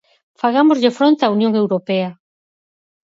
Fagámoslle 0.41 0.91
fronte 0.97 1.21
á 1.27 1.33
Unión 1.37 1.53
Europea. 1.61 2.09